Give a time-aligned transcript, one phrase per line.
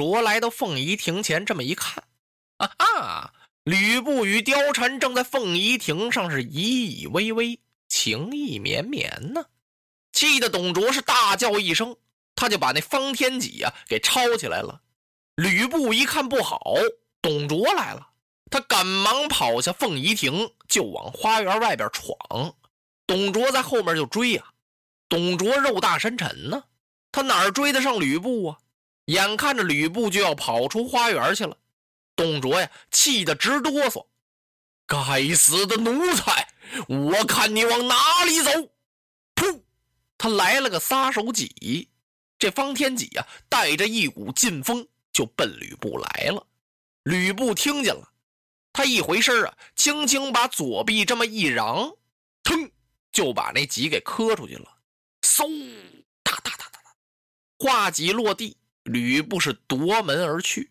[0.00, 2.02] 卓来到凤仪亭前，这么一看，
[2.56, 3.34] 啊哈！
[3.64, 9.44] 吕布与貂蝉正在凤仪亭上是依依偎偎，情意绵绵呢。
[10.10, 11.94] 气得董卓是大叫一声，
[12.34, 14.80] 他就把那方天戟啊给抄起来了。
[15.34, 16.62] 吕布一看不好，
[17.20, 18.08] 董卓来了，
[18.50, 22.54] 他赶忙跑下凤仪亭，就往花园外边闯。
[23.06, 24.44] 董卓在后面就追呀。
[25.10, 26.64] 董卓肉大身沉呢，
[27.12, 28.58] 他哪追得上吕布啊？
[29.10, 31.56] 眼看着吕布就要跑出花园去了，
[32.14, 34.06] 董卓呀气得直哆嗦。
[34.86, 36.48] 该死的奴才，
[36.88, 37.94] 我看你往哪
[38.24, 38.50] 里走！
[39.34, 39.62] 噗，
[40.16, 41.88] 他来了个撒手戟，
[42.38, 46.46] 这方天戟呀带着一股劲风就奔吕布来了。
[47.02, 48.12] 吕布听见了，
[48.72, 51.92] 他一回身啊，轻轻把左臂这么一嚷，
[52.44, 52.70] 腾，
[53.12, 54.68] 就把那戟给磕出去了。
[55.22, 55.48] 嗖，
[56.22, 56.94] 哒哒哒哒哒，
[57.58, 58.56] 画戟落地。
[58.84, 60.70] 吕布是夺门而去，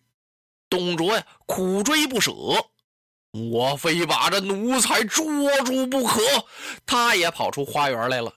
[0.68, 2.32] 董卓呀苦追不舍，
[3.32, 5.24] 我非把这奴才捉
[5.64, 6.20] 住不可。
[6.84, 8.34] 他也跑出花园来了，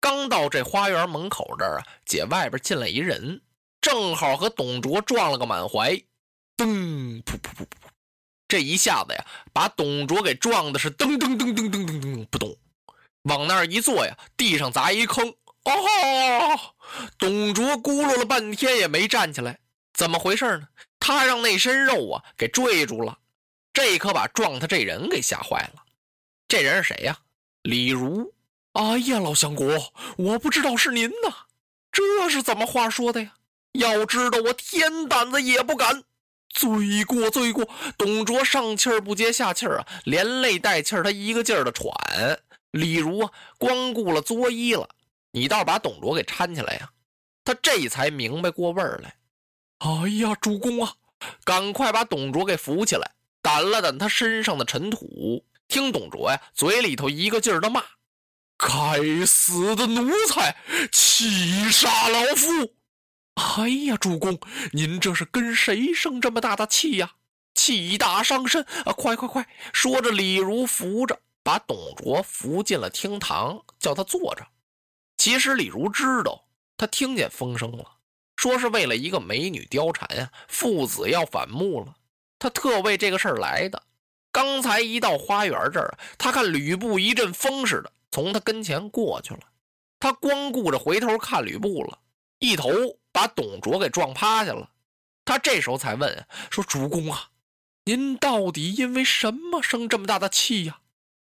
[0.00, 3.42] 刚到这花园门口这儿啊，姐外边进来一人，
[3.80, 5.94] 正好和董卓撞了个满怀，
[6.56, 7.66] 噔，噗噗噗噗，
[8.46, 12.56] 这一下子呀，把董卓给撞的是噔噔噔噔噔噔噔不动，
[13.22, 15.34] 往那儿一坐呀，地上砸一坑。
[15.64, 15.74] 哦，
[17.18, 19.58] 董卓咕噜了半天也没站起来，
[19.94, 20.68] 怎么回事呢？
[21.00, 23.18] 他让那身肉啊给坠住了，
[23.72, 25.82] 这可把撞他这人给吓坏了。
[26.46, 27.18] 这人是谁呀？
[27.62, 28.34] 李儒。
[28.72, 31.34] 哎呀，老相国，我不知道是您呐，
[31.90, 33.32] 这是怎么话说的呀？
[33.72, 36.04] 要知道我天胆子也不敢。
[36.48, 37.68] 罪过，罪过！
[37.96, 41.92] 董卓上气儿不接下气儿啊，连累带气儿，他一个劲儿的喘。
[42.70, 44.88] 李儒啊，光顾了作揖了。
[45.30, 46.90] 你倒是把董卓给搀起来呀！
[47.44, 49.16] 他这才明白过味儿来。
[49.78, 50.92] 哎呀，主公啊，
[51.44, 53.12] 赶快把董卓给扶起来，
[53.42, 55.44] 掸了掸他身上的尘土。
[55.68, 57.84] 听董卓呀，嘴里头一个劲儿的骂
[58.56, 60.56] ：“该死的奴才，
[60.90, 62.74] 气杀老夫！”
[63.56, 64.38] 哎呀，主公，
[64.72, 67.12] 您这是跟谁生这么大的气呀？
[67.54, 68.92] 气大伤身啊！
[68.92, 69.46] 快快快！
[69.72, 74.46] 说着，李儒扶着把董卓扶进了厅堂，叫他坐着。
[75.18, 76.46] 其实李儒知道，
[76.76, 77.84] 他听见风声了，
[78.36, 81.96] 说是为了一个美女貂蝉呀，父子要反目了，
[82.38, 83.82] 他特为这个事儿来的。
[84.30, 89.40] 刚才一到花园这儿，他看吕布一阵风似的从他跟前过去了，
[89.98, 91.98] 他光顾着回头看吕布了，
[92.38, 92.70] 一头
[93.10, 94.70] 把董卓给撞趴下了。
[95.24, 97.30] 他这时候才问说：“主公啊，
[97.84, 100.78] 您到底因为什么生这么大的气呀？”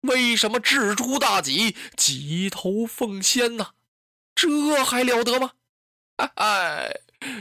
[0.02, 3.72] 为什么掷出大戟，击头奉先呢？
[4.34, 5.52] 这还了得吗？
[6.36, 6.92] 哎，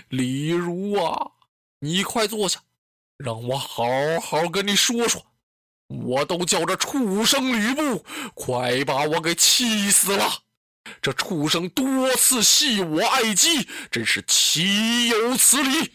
[0.09, 1.33] 李儒啊，
[1.81, 2.61] 你快坐下，
[3.17, 3.85] 让我好
[4.23, 5.25] 好跟你说说。
[5.89, 8.05] 我都叫这畜生吕布，
[8.35, 10.43] 快把我给气死了！
[11.03, 15.93] 这畜生多次戏我爱姬，真是岂有此理！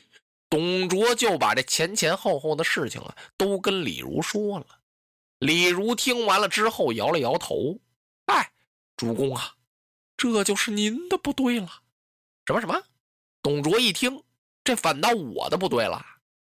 [0.49, 4.65] 董卓就把这前前后后的事情啊，都跟李儒说了。
[5.39, 7.79] 李儒听完了之后，摇了摇头
[8.27, 8.51] ：“哎，
[8.95, 9.55] 主公啊，
[10.15, 11.83] 这就是您的不对了。
[12.45, 12.81] 什么什么？”
[13.43, 14.23] 董卓一听，
[14.63, 16.03] 这反倒我的不对了。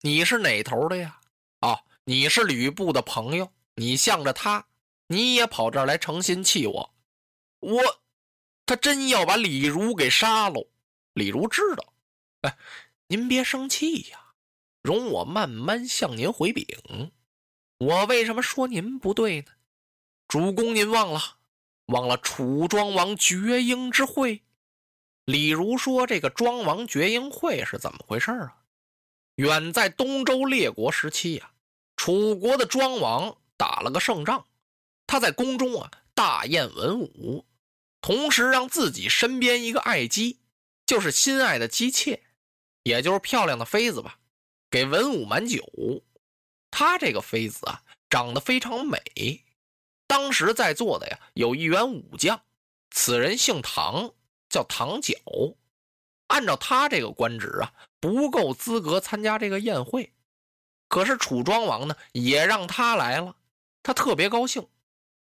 [0.02, 1.20] 你是哪头的呀？
[1.62, 4.68] 哦，你是吕布的朋友，你向着他，
[5.08, 6.94] 你也跑这儿来诚心气我。
[7.62, 7.82] 我，
[8.68, 10.68] 他真要把李儒给杀喽。
[11.14, 11.94] 李儒知道，
[12.42, 12.58] 哎，
[13.08, 14.34] 您别生气呀，
[14.84, 16.68] 容我慢慢向您回禀。
[17.78, 19.48] 我为什么说您不对呢？
[20.30, 21.22] 主公，您忘了，
[21.88, 24.44] 忘了楚庄王绝缨之会。
[25.26, 28.62] 李儒说：“这个庄王绝缨会是怎么回事啊？
[29.36, 31.52] 远在东周列国时期呀，
[31.98, 34.46] 楚国的庄王打了个胜仗，
[35.06, 37.46] 他在宫中啊大宴文武，
[38.00, 40.40] 同时让自己身边一个爱姬，
[40.86, 42.24] 就是心爱的姬妾，
[42.84, 44.18] 也就是漂亮的妃子吧，
[44.72, 45.62] 给文武满酒。”
[46.78, 49.46] 他这个妃子啊，长得非常美。
[50.08, 52.42] 当时在座的呀，有一员武将，
[52.92, 54.14] 此人姓唐，
[54.50, 55.16] 叫唐角。
[56.28, 60.12] 按照他这个官职啊，不够资格参加这个宴会。
[60.90, 63.38] 可是楚庄王呢，也让他来了，
[63.82, 64.68] 他特别高兴。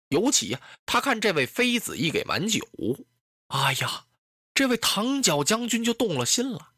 [0.07, 2.65] 尤其呀，他看这位妃子一给满酒，
[3.47, 4.05] 哎呀，
[4.53, 6.69] 这位唐角将军就动了心了。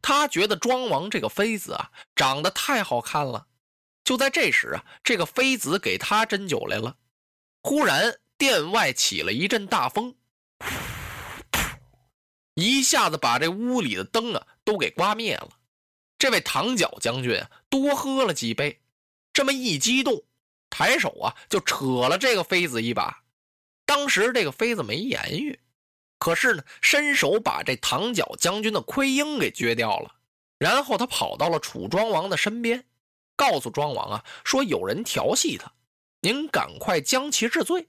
[0.00, 3.48] 他觉得庄王这个妃子啊，长得太好看了。
[4.06, 6.96] 就在这时啊，这个妃子给他斟酒来了。
[7.60, 10.14] 忽然，殿外起了一阵大风，
[12.54, 15.48] 一下子把这屋里的灯啊都给刮灭了。
[16.18, 18.80] 这位唐角将军啊，多喝了几杯，
[19.32, 20.22] 这么一激动，
[20.70, 23.24] 抬手啊就扯了这个妃子一把。
[23.84, 25.58] 当时这个妃子没言语，
[26.20, 30.14] 可是呢，伸手把这唐角将军的盔缨给撅掉了。
[30.58, 32.84] 然后他跑到了楚庄王的身边，
[33.36, 35.70] 告诉庄王啊，说有人调戏他。
[36.22, 37.86] 您赶快将其治罪。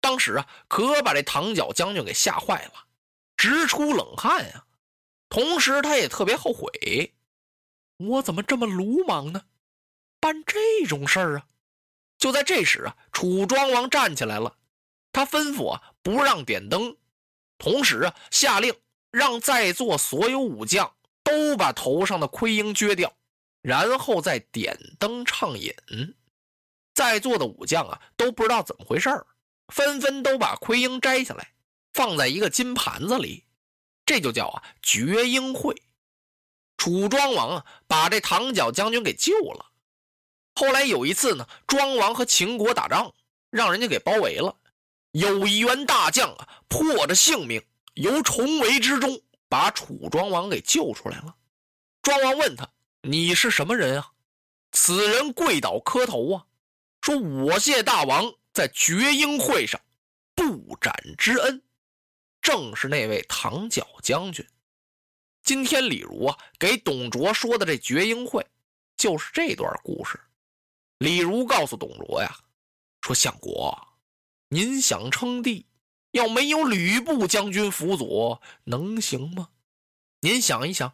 [0.00, 2.86] 当时啊，可把这唐角将军给吓坏了，
[3.36, 4.66] 直出冷汗啊。
[5.28, 7.14] 同时，他也特别后悔，
[7.98, 9.44] 我怎么这么鲁莽呢？
[10.18, 11.46] 办这种事儿啊！
[12.18, 14.56] 就在这时啊，楚庄王站起来了，
[15.12, 16.96] 他吩咐啊，不让点灯，
[17.58, 18.74] 同时啊，下令
[19.10, 20.92] 让在座所有武将
[21.22, 23.14] 都把头上的盔缨撅掉，
[23.62, 25.74] 然后再点灯畅饮。
[26.94, 29.26] 在座的武将啊，都不知道怎么回事儿
[29.68, 31.52] 纷纷都把盔缨摘下来，
[31.92, 33.44] 放在一个金盘子里，
[34.04, 35.74] 这就叫啊绝缨会。
[36.76, 39.66] 楚庄王啊，把这唐角将军给救了。
[40.54, 43.14] 后来有一次呢，庄王和秦国打仗，
[43.50, 44.56] 让人家给包围了，
[45.12, 47.62] 有一员大将啊，破着性命
[47.94, 51.36] 由重围之中把楚庄王给救出来了。
[52.02, 52.68] 庄王问他
[53.02, 54.12] ：“你是什么人啊？”
[54.72, 56.46] 此人跪倒磕头啊。
[57.00, 59.80] 说：“我谢大王在绝英会上
[60.34, 61.62] 不斩之恩，
[62.42, 64.46] 正是那位唐角将军。
[65.42, 68.46] 今天李儒啊给董卓说的这绝英会，
[68.98, 70.20] 就是这段故事。
[70.98, 72.38] 李儒告诉董卓呀，
[73.00, 73.88] 说相国，
[74.48, 75.64] 您想称帝，
[76.10, 79.48] 要没有吕布将军辅佐，能行吗？
[80.20, 80.92] 您想一想，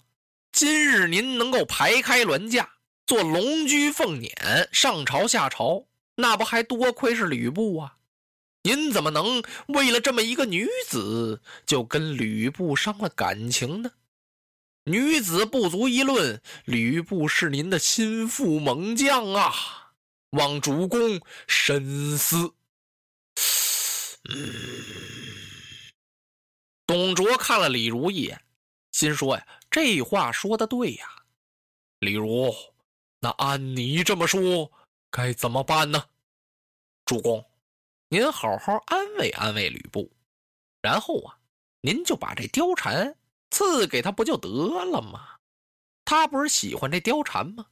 [0.56, 2.66] 今日您能够排开銮驾，
[3.06, 5.86] 做龙驹凤辇，上朝下朝。”
[6.16, 7.98] 那不还多亏是吕布啊？
[8.62, 13.90] 您怎么能为了这么一个女子就跟吕布伤了感情呢？
[14.84, 19.52] 女子不足一论，吕布是您的心腹猛将啊！
[20.30, 22.54] 望主公深思。
[24.30, 24.54] 嗯，
[26.86, 28.40] 董卓看了李儒一眼，
[28.96, 31.06] 心说呀：“这话说的对呀，
[31.98, 32.50] 李儒，
[33.20, 34.72] 那按你这么说。”
[35.12, 36.02] 该怎么办呢？
[37.04, 37.44] 主公，
[38.08, 40.10] 您好好安慰安慰吕布，
[40.80, 41.38] 然后啊，
[41.82, 43.14] 您就把这貂蝉
[43.50, 45.36] 赐给他不就得了吗？
[46.06, 47.66] 他不是喜欢这貂蝉吗？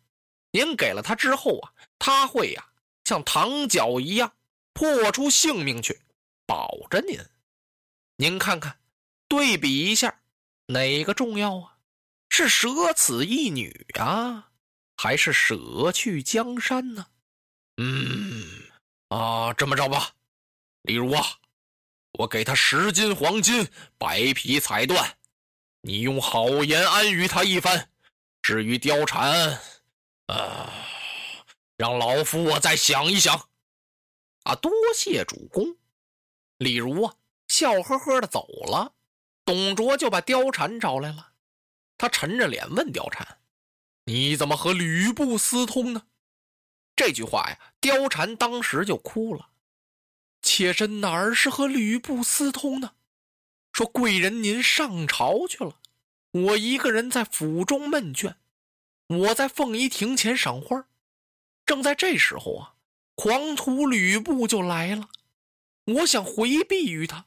[0.51, 2.69] 您给了他之后啊，他会呀
[3.07, 4.31] 像唐角一样
[4.75, 6.03] 破出性命去
[6.45, 7.19] 保着您。
[8.17, 8.79] 您看看，
[9.27, 10.21] 对比一下，
[10.67, 11.79] 哪个重要啊？
[12.31, 14.51] 是舍此一女啊，
[14.97, 17.07] 还是舍去江山呢？
[17.77, 18.45] 嗯，
[19.09, 20.15] 啊，这么着吧，
[20.83, 21.25] 李如啊，
[22.13, 23.69] 我给他十斤黄金，
[23.99, 25.13] 百匹彩缎，
[25.83, 27.91] 你用好言安于他一番。
[28.43, 29.61] 至于貂蝉，
[30.27, 30.73] 啊，
[31.77, 33.49] 让老夫我再想一想。
[34.45, 35.77] 啊，多谢主公。
[36.59, 37.15] 李儒啊，
[37.49, 38.94] 笑呵呵的走了。
[39.45, 41.33] 董卓就把貂蝉找来了，
[41.99, 43.39] 他沉着脸问貂蝉
[44.07, 46.07] ：“你怎么和吕布私通呢？”
[46.97, 49.51] 这句话呀，貂蝉当时就哭了。
[50.43, 52.93] 妾身哪儿是和吕布私通呢？
[53.73, 55.81] 说贵人您上朝去了，
[56.31, 58.37] 我一个人在府中闷倦。
[59.09, 60.87] 我在凤仪亭前赏花，
[61.67, 62.75] 正在这时候啊，
[63.15, 65.09] 狂徒吕布就来了。
[65.87, 67.27] 我想回避于他，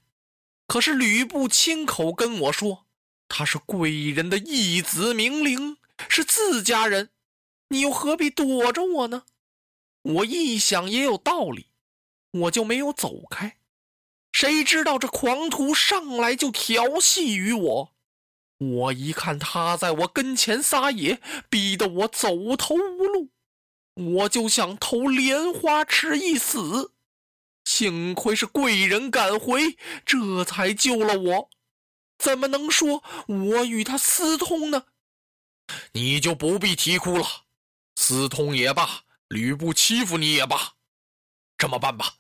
[0.68, 2.86] 可是吕布亲口跟我说，
[3.30, 5.78] 他是贵人的义子明灵，
[6.10, 7.10] 是自家人，
[7.70, 9.24] 你又何必躲着我呢？
[10.04, 11.68] 我一想也有道理，
[12.32, 13.58] 我就没有走开。
[14.34, 17.94] 谁知道这狂徒上来就调戏于我，
[18.58, 23.30] 我一看他在我跟前撒野，逼得我走投无路，
[23.96, 26.92] 我就想投莲花池一死。
[27.68, 31.50] 幸亏是贵人赶回，这才救了我。
[32.18, 34.86] 怎么能说我与他私通呢？
[35.92, 37.28] 你就不必啼哭了，
[37.98, 39.04] 私通也罢。
[39.28, 40.76] 吕布欺负你也罢。
[41.58, 42.16] 这么办吧，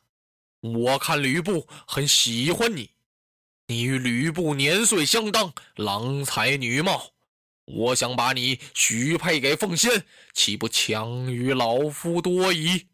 [0.59, 2.91] 我看吕布很喜欢你，
[3.67, 7.11] 你与吕布年岁相当，郎才女貌，
[7.63, 12.89] 我想把你许配给凤仙，岂不强于老夫多矣？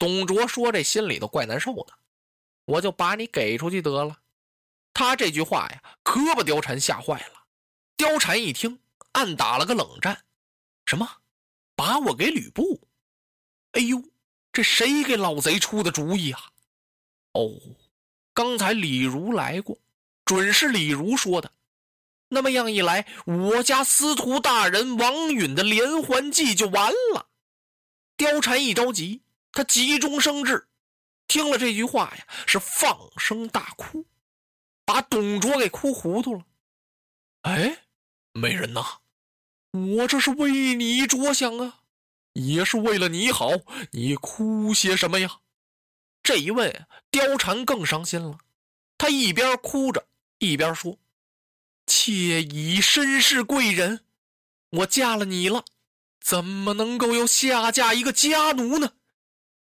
[0.00, 1.92] 董卓说这心里头怪难受的，
[2.64, 4.18] 我就把你给出去得了。
[4.94, 7.44] 他这句话呀，可把貂蝉吓坏了。
[7.98, 8.80] 貂蝉一听，
[9.12, 10.24] 暗打了个冷战：
[10.86, 11.06] 什么？
[11.76, 12.88] 把我给吕布？
[13.72, 14.02] 哎呦，
[14.50, 16.40] 这谁给老贼出的主意啊？
[17.32, 17.60] 哦，
[18.32, 19.78] 刚才李儒来过，
[20.24, 21.52] 准是李儒说的。
[22.28, 27.26] 那么样一来，我家司徒大人王允的连环计就完了。
[28.16, 29.20] 貂蝉一着急，
[29.52, 30.68] 他急中生智，
[31.26, 34.06] 听了这句话呀，是放声大哭，
[34.84, 36.44] 把董卓给哭糊涂了。
[37.42, 37.84] 哎，
[38.32, 39.00] 美人呐，
[39.72, 41.80] 我这是为你着想啊。
[42.34, 43.50] 也是为了你好，
[43.90, 45.40] 你哭些什么呀？
[46.22, 48.38] 这一问，貂蝉更伤心了。
[48.96, 50.06] 他一边哭着，
[50.38, 50.98] 一边说
[51.86, 54.04] ：“妾已身是贵人，
[54.70, 55.64] 我嫁了你了，
[56.20, 58.92] 怎么能够又下嫁一个家奴呢？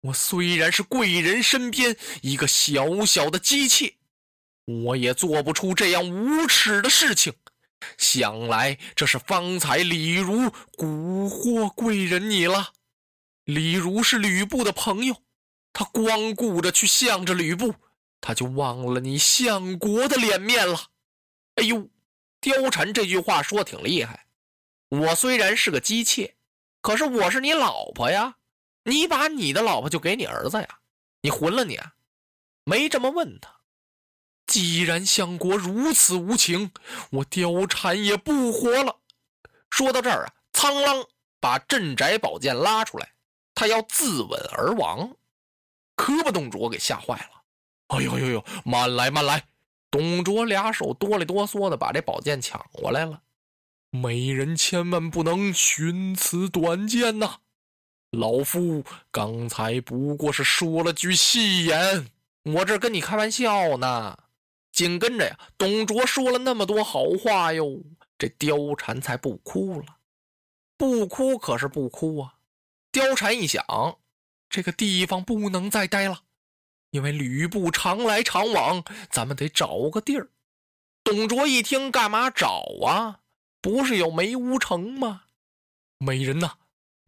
[0.01, 3.95] 我虽然是贵人身边一个小小的姬妾，
[4.65, 7.33] 我也做不出这样无耻的事情。”
[7.97, 12.73] 想来这是方才李儒蛊惑贵人你了。
[13.45, 15.23] 李儒是吕布的朋友，
[15.73, 17.73] 他光顾着去向着吕布，
[18.21, 20.89] 他就忘了你相国的脸面了。
[21.55, 21.89] 哎呦，
[22.39, 24.27] 貂蝉这句话说挺厉害。
[24.89, 26.35] 我虽然是个姬妾，
[26.81, 28.37] 可是我是你老婆呀。
[28.83, 30.79] 你把你的老婆就给你儿子呀？
[31.21, 31.93] 你混了你啊？
[32.63, 33.49] 没这么问他。
[34.47, 36.71] 既然相国如此无情，
[37.11, 38.97] 我貂蝉也不活了。
[39.69, 41.07] 说到这儿啊，苍啷
[41.39, 43.13] 把镇宅宝剑拉出来，
[43.55, 45.15] 他要自刎而亡，
[45.95, 47.43] 可把董卓给吓坏了。
[47.87, 49.45] 哎呦呦呦，慢来慢来！
[49.89, 53.21] 董卓俩手哆里哆嗦的把这宝剑抢过来了。
[53.89, 57.40] 美人千万不能寻此短见呐！
[58.11, 62.11] 老夫刚才不过是说了句戏言，
[62.43, 64.17] 我这跟你开玩笑呢。
[64.73, 67.81] 紧跟着呀，董卓说了那么多好话哟，
[68.17, 69.85] 这貂蝉才不哭了。
[70.77, 72.35] 不哭可是不哭啊！
[72.91, 73.63] 貂蝉一想，
[74.49, 76.23] 这个地方不能再待了，
[76.89, 80.29] 因为吕布常来常往，咱们得找个地儿。
[81.03, 83.19] 董卓一听，干嘛找啊？
[83.61, 85.23] 不是有梅屋城吗？
[85.97, 86.57] 美人呐，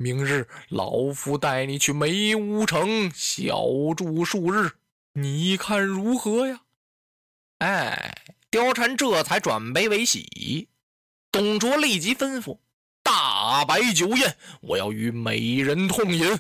[0.03, 3.63] 明日老夫带你去梅屋城小
[3.95, 4.71] 住数日，
[5.13, 6.59] 你看如何呀？
[7.59, 8.13] 哎，
[8.51, 10.67] 貂蝉这才转悲为喜。
[11.31, 12.59] 董卓立即吩咐
[13.01, 16.37] ：“大摆酒宴，我要与美人痛饮。”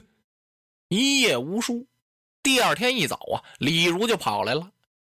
[0.89, 1.87] 一夜无书。
[2.43, 4.69] 第二天一早啊，李儒就跑来了。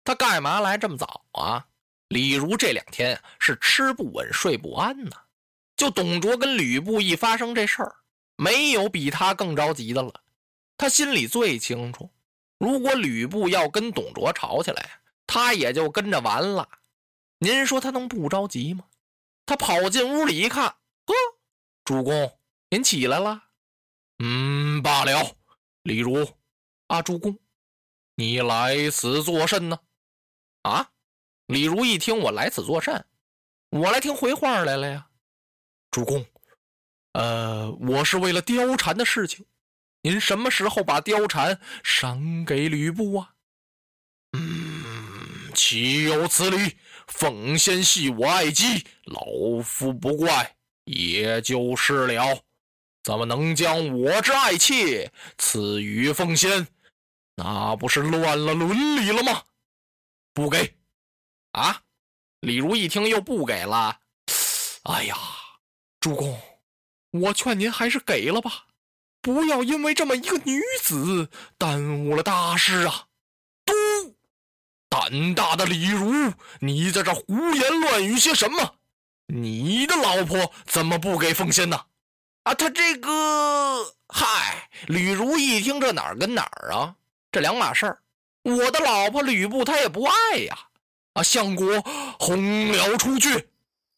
[0.04, 1.66] 他干嘛来这么早啊？
[2.08, 5.12] 李儒这两天是吃不稳、睡不安呢。
[5.78, 7.96] 就董卓跟吕布一发生这事儿，
[8.36, 10.22] 没有比他更着急的了。
[10.76, 12.10] 他心里最清楚，
[12.58, 16.68] 如果吕布要跟董卓吵起来，他也就跟着完了，
[17.38, 18.84] 您说他能不着急吗？
[19.46, 21.14] 他跑进屋里一看，呵，
[21.84, 22.38] 主公，
[22.70, 23.44] 您起来了。
[24.18, 25.36] 嗯，罢了。
[25.82, 26.26] 李儒，
[26.86, 27.38] 啊，主公，
[28.14, 29.78] 你来此作甚呢？
[30.62, 30.90] 啊，
[31.46, 33.06] 李儒一听我来此作甚，
[33.70, 35.08] 我来听回话来了呀。
[35.90, 36.24] 主公，
[37.14, 39.44] 呃，我是为了貂蝉的事情。
[40.02, 43.30] 您什么时候把貂蝉赏给吕布啊？
[44.32, 46.76] 嗯岂有此理！
[47.06, 52.42] 凤仙系我爱姬，老夫不怪，也就是了。
[53.04, 56.66] 怎么能将我之爱妾赐予凤仙？
[57.36, 59.42] 那不是乱了伦理了吗？
[60.32, 60.76] 不给！
[61.52, 61.82] 啊！
[62.40, 64.00] 李儒一听又不给了。
[64.82, 65.16] 哎呀，
[66.00, 66.38] 主公，
[67.14, 68.64] 我劝您还是给了吧，
[69.22, 73.06] 不要因为这么一个女子耽误了大事啊！
[74.88, 78.74] 胆大的李儒，你在这胡言乱语些什么？
[79.26, 81.84] 你的老婆怎么不给奉先呢？
[82.42, 83.94] 啊，他这个……
[84.08, 86.96] 嗨，李儒一听这哪儿跟哪儿啊？
[87.30, 87.98] 这两码事儿。
[88.42, 90.58] 我的老婆吕布他也不爱呀！
[91.14, 91.80] 啊，相国
[92.18, 93.48] 轰了出去，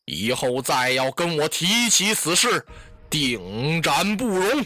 [0.05, 2.65] 以后再要跟我提起此事，
[3.11, 4.65] 定斩不容。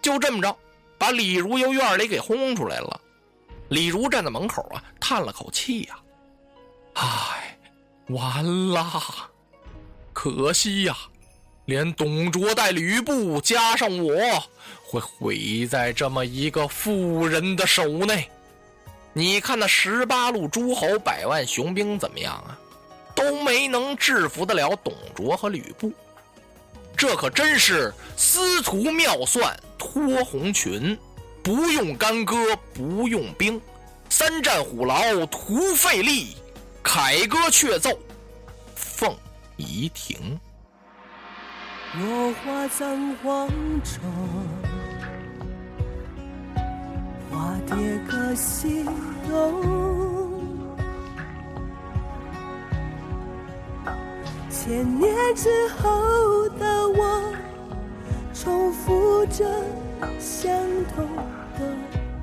[0.00, 0.56] 就这么着，
[0.98, 3.00] 把李儒由院里给轰出来了。
[3.68, 5.98] 李儒站在门口啊，叹了口气呀
[6.94, 7.58] ：“唉，
[8.08, 8.84] 完了，
[10.12, 10.96] 可惜呀，
[11.64, 14.14] 连董卓带吕布加上我，
[14.84, 18.28] 会毁在这么一个妇人的手内。
[19.14, 22.58] 你看那十八路诸侯、百万雄兵怎么样啊？
[23.14, 25.92] 都没能制服得了董卓和吕布。
[27.02, 30.96] 这可真是司徒妙算脱红裙，
[31.42, 32.36] 不用干戈
[32.72, 33.60] 不用兵，
[34.08, 36.36] 三战虎牢徒费力，
[36.80, 37.90] 凯歌却奏
[38.76, 39.12] 凤
[39.56, 40.38] 仪亭。
[41.98, 43.48] 落花葬黄
[43.82, 44.00] 冢，
[47.32, 48.84] 花蝶各西
[49.28, 50.21] 东。
[54.64, 57.34] 千年之后的我，
[58.32, 59.44] 重复着
[60.20, 60.56] 相
[60.94, 61.04] 同
[61.58, 61.76] 的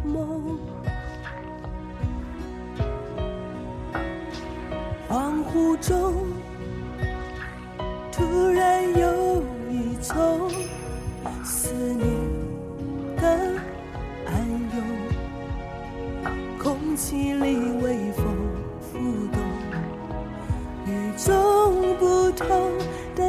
[0.06, 0.58] 梦。
[5.10, 6.28] 恍惚中，
[8.10, 10.50] 突然有一种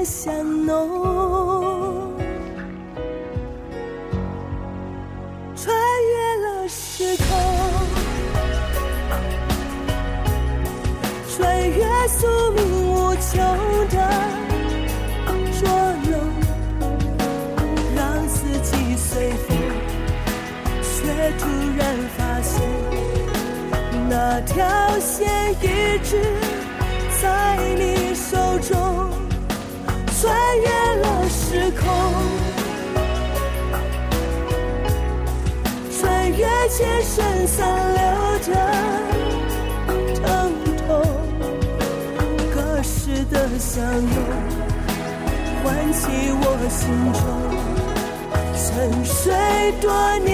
[0.04, 0.32] 香
[0.66, 2.12] 浓，
[5.54, 7.26] 穿越了时空，
[11.28, 12.58] 穿越宿命
[12.92, 13.38] 无求
[13.90, 13.96] 的
[15.58, 15.68] 捉
[16.10, 16.12] 弄，
[17.94, 19.56] 让四季随风，
[20.82, 21.80] 却突然
[22.16, 22.58] 发现
[24.08, 24.56] 那条
[24.98, 25.28] 线
[25.60, 26.16] 一直
[27.20, 29.09] 在你手中。
[30.20, 30.30] 穿
[30.60, 31.88] 越了时空，
[35.98, 37.56] 穿越千生残
[37.94, 38.00] 留
[38.46, 38.52] 的
[40.20, 40.26] 疼
[40.76, 40.88] 痛。
[42.54, 44.14] 隔世的相拥，
[45.64, 46.00] 唤起
[46.42, 46.78] 我心
[47.14, 47.20] 中
[48.54, 49.32] 沉睡
[49.80, 50.28] 多年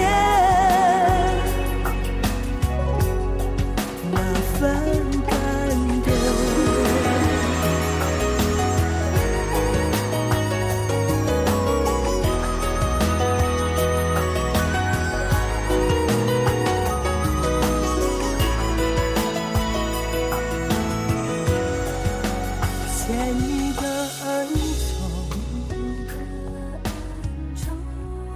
[23.06, 23.82] 欠你的
[24.24, 24.90] 恩宠，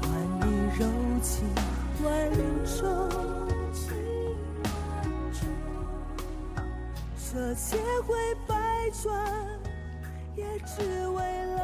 [0.01, 0.07] 换
[0.39, 0.47] 你
[0.79, 0.81] 柔
[1.21, 1.29] 情
[2.05, 2.09] 万
[2.65, 2.79] 种，
[7.19, 7.67] 这千
[8.05, 8.15] 回
[8.47, 8.55] 百
[9.03, 9.11] 转，
[10.37, 11.59] 也只为了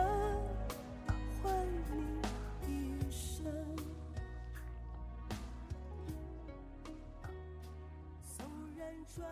[1.41, 1.55] 换
[1.93, 1.95] 你
[2.67, 3.47] 一生。
[8.37, 8.45] 纵
[8.77, 9.25] 然转。